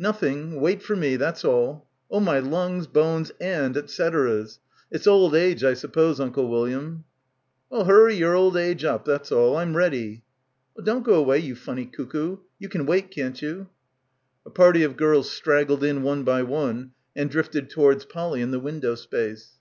"Nothing. 0.00 0.60
Wait 0.60 0.82
for 0.82 0.96
me. 0.96 1.14
That's 1.14 1.44
all. 1.44 1.86
Oh, 2.10 2.18
my 2.18 2.40
lungs, 2.40 2.88
bones 2.88 3.30
and 3.40 3.76
et 3.76 3.88
ceteras. 3.88 4.58
It's 4.90 5.06
old 5.06 5.32
age, 5.32 5.62
I 5.62 5.74
suppose, 5.74 6.18
Uncle 6.18 6.48
William." 6.48 7.04
"Well, 7.70 7.84
hurry 7.84 8.16
your 8.16 8.34
old 8.34 8.56
age 8.56 8.82
up, 8.82 9.04
that's 9.04 9.30
all. 9.30 9.54
Fm 9.54 9.76
ready." 9.76 10.24
"Well, 10.74 10.84
don't 10.84 11.04
go 11.04 11.14
away, 11.14 11.38
you 11.38 11.54
funny 11.54 11.84
cuckoo, 11.86 12.38
you 12.58 12.68
can 12.68 12.84
wait, 12.84 13.12
can't 13.12 13.40
you?" 13.40 13.68
A 14.44 14.50
party 14.50 14.82
of 14.82 14.96
girls 14.96 15.30
straggled 15.30 15.84
in 15.84 16.02
one 16.02 16.24
by 16.24 16.42
one 16.42 16.90
and 17.14 17.30
drifted 17.30 17.70
towards 17.70 18.04
Polly 18.04 18.40
in 18.40 18.50
the 18.50 18.58
window 18.58 18.96
space. 18.96 19.52